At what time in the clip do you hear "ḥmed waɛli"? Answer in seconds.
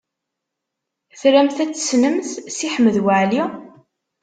2.73-3.43